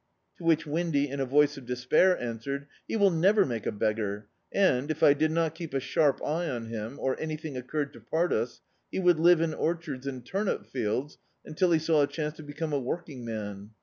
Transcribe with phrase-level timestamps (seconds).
[0.37, 4.25] To which Windy, in a voice of despair, answered— "He will never make a beggar
[4.51, 7.93] and, if I did not keep a sharp eye on him, or anything oc curred
[7.93, 8.61] to part us,
[8.91, 12.73] he would live in orchards and tumip fields imtil he saw a diance to become
[12.73, 13.73] a woildng man.